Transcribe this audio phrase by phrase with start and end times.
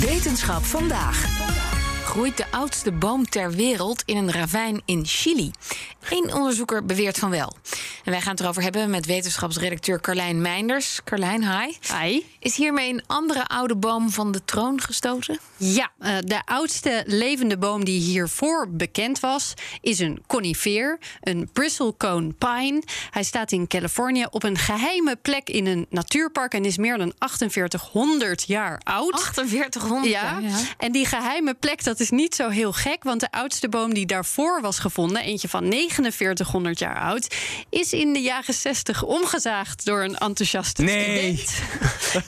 [0.00, 1.37] Wetenschap vandaag.
[2.08, 5.50] Groeit de oudste boom ter wereld in een ravijn in Chili?
[6.08, 7.56] Eén onderzoeker beweert van wel.
[8.04, 11.00] En wij gaan het erover hebben met wetenschapsredacteur Carlijn Meinders.
[11.04, 11.74] Carlijn, hi.
[12.00, 12.22] Hi.
[12.38, 15.38] Is hiermee een andere oude boom van de troon gestoten?
[15.56, 22.32] Ja, uh, de oudste levende boom die hiervoor bekend was, is een conifeer, een bristlecone
[22.32, 22.82] pine.
[23.10, 27.12] Hij staat in Californië op een geheime plek in een natuurpark en is meer dan
[27.18, 29.20] 4800 jaar oud.
[29.20, 30.38] 4800 ja.
[30.38, 30.56] ja.
[30.78, 34.06] En die geheime plek, dat is niet zo heel gek, want de oudste boom die
[34.06, 37.34] daarvoor was gevonden, eentje van 4900 jaar oud,
[37.70, 41.36] is in de jaren 60 omgezaagd door een enthousiaste nee.
[41.36, 41.62] student.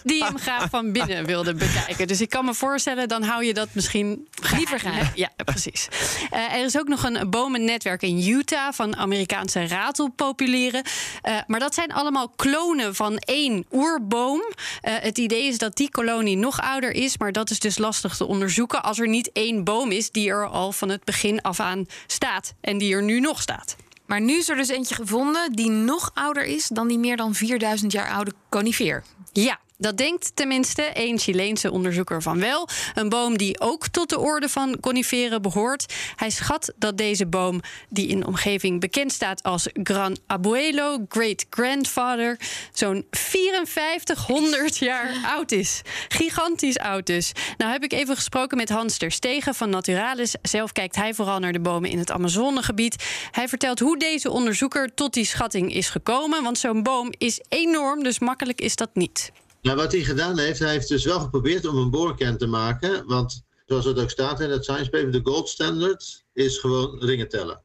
[0.05, 2.07] Die hem graag van binnen wilde bekijken.
[2.07, 5.11] Dus ik kan me voorstellen, dan hou je dat misschien liever geheim.
[5.15, 5.89] Ja, precies.
[6.33, 10.83] Uh, er is ook nog een bomennetwerk in Utah van Amerikaanse ratelpopulieren.
[11.29, 14.41] Uh, maar dat zijn allemaal klonen van één oerboom.
[14.41, 14.53] Uh,
[14.83, 18.27] het idee is dat die kolonie nog ouder is, maar dat is dus lastig te
[18.27, 21.87] onderzoeken als er niet één boom is die er al van het begin af aan
[22.07, 23.77] staat en die er nu nog staat.
[24.07, 27.35] Maar nu is er dus eentje gevonden die nog ouder is dan die meer dan
[27.35, 29.05] 4000 jaar oude conifeer.
[29.33, 32.69] Ja, dat denkt tenminste één Chileense onderzoeker van wel.
[32.95, 35.95] Een boom die ook tot de orde van coniferen behoort.
[36.17, 41.47] Hij schat dat deze boom, die in de omgeving bekend staat als Gran Abuelo, Great
[41.51, 42.41] Grandfather,
[42.73, 45.83] zo'n 5400 jaar oud is.
[46.09, 47.33] Gigantisch oud dus.
[47.57, 50.35] Nou heb ik even gesproken met Hans ter Stegen van Naturalis.
[50.43, 53.05] Zelf kijkt hij vooral naar de bomen in het Amazonegebied.
[53.31, 56.43] Hij vertelt hoe deze onderzoeker tot die schatting is gekomen.
[56.43, 59.33] Want zo'n boom is enorm, dus makkelijk is dat niet.
[59.63, 63.07] Nou, wat hij gedaan heeft, hij heeft dus wel geprobeerd om een boorkern te maken.
[63.07, 67.29] Want zoals het ook staat in het science paper, de gold standard is gewoon ringen
[67.29, 67.63] tellen.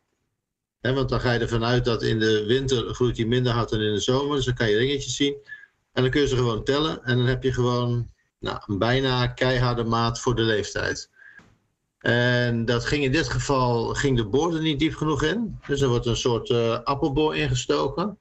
[0.82, 3.82] Want dan ga je ervan uit dat in de winter groeit hij minder hard dan
[3.82, 4.36] in de zomer.
[4.36, 5.36] Dus dan kan je ringetjes zien.
[5.94, 7.04] En dan kun je ze gewoon tellen.
[7.04, 11.10] En dan heb je gewoon nou, een bijna keiharde maat voor de leeftijd.
[12.00, 15.60] En dat ging in dit geval, ging de boor er niet diep genoeg in.
[15.68, 18.20] Dus er wordt een soort uh, appelboor ingestoken.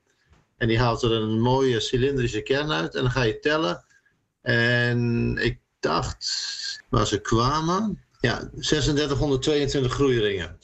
[0.56, 2.94] En die haalt er een mooie cilindrische kern uit.
[2.94, 3.84] En dan ga je tellen.
[4.42, 6.26] En ik dacht,
[6.88, 10.58] waar ze kwamen, ja, 3622 groeiringen.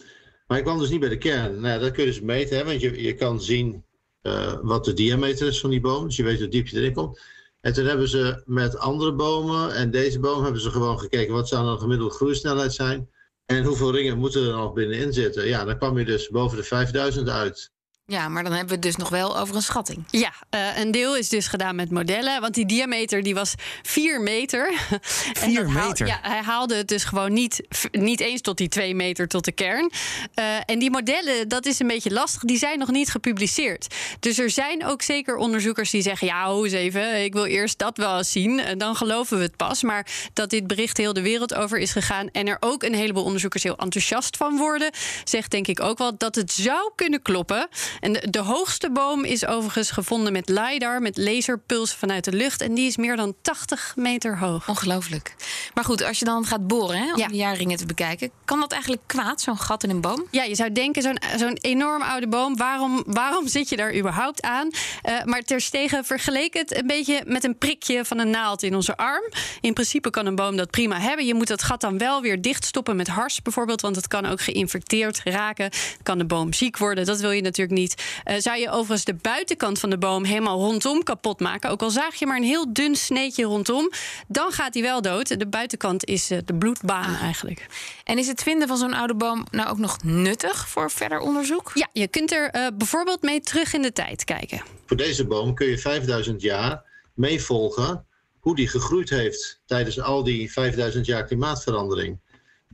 [0.47, 1.61] Maar ik kwam dus niet bij de kern.
[1.61, 3.85] Nou, dat kun je dus meten, hè, want je, je kan zien
[4.23, 6.07] uh, wat de diameter is van die boom.
[6.07, 7.21] Dus je weet hoe diep je erin komt.
[7.61, 11.49] En toen hebben ze met andere bomen en deze boom hebben ze gewoon gekeken wat
[11.49, 13.09] zou dan de gemiddelde groeisnelheid zijn.
[13.47, 15.47] En hoeveel ringen moeten er nog binnenin zitten.
[15.47, 17.73] Ja, dan kwam je dus boven de 5000 uit.
[18.11, 20.05] Ja, maar dan hebben we het dus nog wel over een schatting.
[20.11, 22.41] Ja, uh, een deel is dus gedaan met modellen.
[22.41, 24.73] Want die diameter die was 4 meter.
[25.01, 26.07] 4 meter?
[26.07, 27.63] ja, hij haalde het dus gewoon niet,
[27.93, 29.91] niet eens tot die 2 meter tot de kern.
[30.35, 32.43] Uh, en die modellen, dat is een beetje lastig.
[32.43, 33.95] Die zijn nog niet gepubliceerd.
[34.21, 36.27] Dus er zijn ook zeker onderzoekers die zeggen...
[36.27, 38.61] ja, hoe eens even, ik wil eerst dat wel eens zien.
[38.61, 39.83] En dan geloven we het pas.
[39.83, 42.29] Maar dat dit bericht heel de wereld over is gegaan...
[42.31, 44.91] en er ook een heleboel onderzoekers heel enthousiast van worden...
[45.25, 47.69] zegt denk ik ook wel dat het zou kunnen kloppen...
[48.01, 52.61] En de, de, hoogste boom is overigens gevonden met LiDAR, met laserpulsen vanuit de lucht.
[52.61, 54.69] En die is meer dan 80 meter hoog.
[54.69, 55.35] Ongelooflijk.
[55.75, 57.29] Maar goed, als je dan gaat boren hè, om Ja.
[57.29, 60.27] de jaarringen te bekijken, kan dat eigenlijk kwaad, zo'n gat in een boom?
[60.31, 64.43] Ja, je zou denken, zo'n zo'n enorm oude boom, waarom, waarom zit je daar überhaupt
[64.43, 64.71] aan?
[65.03, 68.75] Eh, maar ter stegen vergeleek het een beetje met een prikje van een naald in
[68.75, 69.25] onze arm.
[69.61, 71.27] In principe kan een boom dat prima hebben.
[71.27, 74.41] Je moet dat gat dan wel weer dichtstoppen met hars bijvoorbeeld, want het kan ook
[74.41, 75.71] geïnfecteerd raken.
[76.03, 77.90] Kan de boom ziek worden, dat wil je natuurlijk niet.
[78.25, 81.91] Eh, zou je overigens de buitenkant van de boom helemaal rondom kapot maken, ook al
[81.91, 83.91] zaag je maar een heel dun sneetje rondom,
[84.29, 85.39] dan gaat hij wel dood.
[85.39, 87.67] De buitenkant is eh, de bloedbaan eigenlijk.
[88.05, 91.71] En is het vinden van zo'n oude boom nou ook nog nuttig voor verder onderzoek?
[91.75, 94.63] Ja, je kunt er eh, bijvoorbeeld mee terug in de tijd kijken.
[94.87, 96.83] Voor deze boom kun je 5000 jaar
[97.15, 98.05] meevolgen
[98.41, 102.19] hoe die gegroeid heeft tijdens al die 5000 jaar klimaatverandering.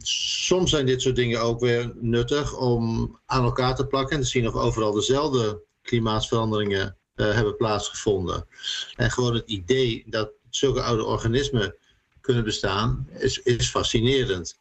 [0.03, 4.29] Soms zijn dit soort dingen ook weer nuttig om aan elkaar te plakken en te
[4.29, 8.47] zien of overal dezelfde klimaatveranderingen eh, hebben plaatsgevonden.
[8.97, 11.75] En gewoon het idee dat zulke oude organismen
[12.21, 14.59] kunnen bestaan, is, is fascinerend.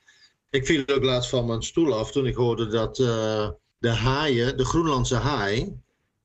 [0.49, 4.57] Ik viel ook laatst van mijn stoel af toen ik hoorde dat eh, de haaien,
[4.57, 5.79] de Groenlandse haai,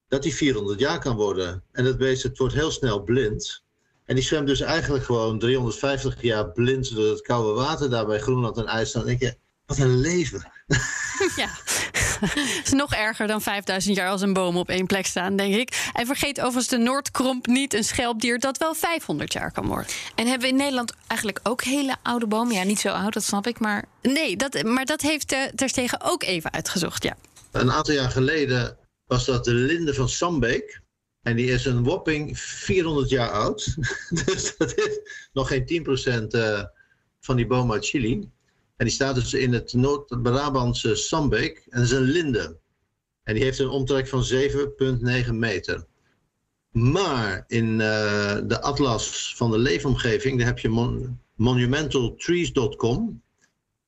[0.08, 1.62] dat die 400 jaar kan worden.
[1.72, 3.62] En dat beest het wordt heel snel blind.
[4.10, 8.18] En die zwemt dus eigenlijk gewoon 350 jaar blind door het koude water daar bij
[8.18, 9.06] Groenland en IJsland.
[9.06, 10.50] En denk je, wat een leven.
[11.36, 11.48] Ja,
[12.64, 15.90] is nog erger dan 5000 jaar als een boom op één plek staan, denk ik.
[15.92, 19.86] En vergeet overigens de Noordkromp niet, een schelpdier dat wel 500 jaar kan worden.
[20.14, 22.54] En hebben we in Nederland eigenlijk ook hele oude bomen?
[22.54, 23.84] Ja, niet zo oud, dat snap ik, maar...
[24.02, 27.16] Nee, dat, maar dat heeft uh, Terstegen ook even uitgezocht, ja.
[27.50, 30.79] Een aantal jaar geleden was dat de linde van Sambeek.
[31.22, 33.76] En die is een whopping 400 jaar oud.
[34.24, 35.00] dus dat is
[35.32, 35.84] nog geen
[36.22, 36.64] 10% uh,
[37.20, 38.30] van die boom uit Chili.
[38.76, 41.66] En die staat dus in het Noord-Brabantse Sambeek.
[41.68, 42.58] En dat is een linde.
[43.22, 44.24] En die heeft een omtrek van
[45.26, 45.86] 7,9 meter.
[46.70, 47.78] Maar in uh,
[48.44, 53.22] de atlas van de leefomgeving, daar heb je mon monumentaltrees.com.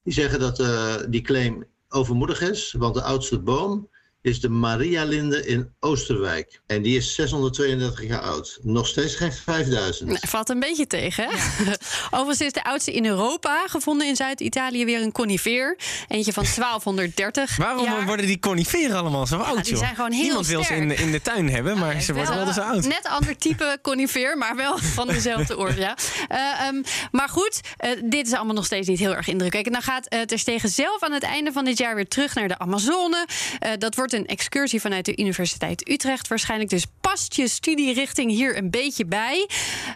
[0.02, 3.88] Die zeggen dat uh, die claim overmoedig is, want de oudste boom
[4.22, 6.60] is de Maria-linde in Oosterwijk.
[6.66, 8.58] En die is 632 jaar oud.
[8.62, 10.08] Nog steeds geen 5000.
[10.08, 11.30] Nou, valt een beetje tegen, hè?
[11.64, 11.76] Ja.
[12.10, 15.78] Overigens is de oudste in Europa gevonden in Zuid-Italië weer een conifeer.
[16.08, 18.06] Eentje van 1230 Waarom jaar.
[18.06, 19.82] worden die coniferen allemaal zo oud, die joh?
[19.82, 22.34] zijn gewoon heel Niemand wil ze in, de- in de tuin hebben, maar ze worden
[22.36, 22.84] wel eens oud.
[22.84, 25.80] Net ander type conifeer, maar wel van dezelfde orde.
[25.80, 25.96] Ja.
[26.28, 29.74] Eh, ehm, maar goed, eh, dit is allemaal nog steeds niet heel erg indrukwekkend.
[29.74, 32.48] Dan gaat uh, Ter Stegen zelf aan het einde van dit jaar weer terug naar
[32.48, 33.26] de Amazone.
[33.58, 36.70] Eh, dat wordt een excursie vanuit de Universiteit Utrecht waarschijnlijk.
[36.70, 39.48] Dus past je studierichting hier een beetje bij.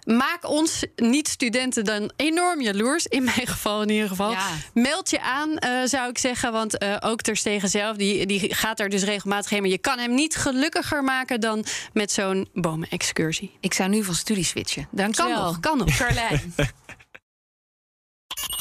[0.05, 3.07] Maak ons niet-studenten dan enorm jaloers.
[3.07, 4.31] In mijn geval in ieder geval.
[4.31, 4.49] Ja.
[4.75, 6.53] Meld je aan, eh, zou ik zeggen.
[6.53, 9.61] Want eh, ook Ter Stegen zelf, die, die gaat er dus regelmatig heen.
[9.61, 13.57] Maar je kan hem niet gelukkiger maken dan met zo'n bomenexcursie.
[13.61, 14.83] Ik zou nu van studie switchen.
[14.83, 15.45] Kan Dankjewel.
[15.45, 15.97] nog, kan nog.
[15.97, 16.55] Carlijn.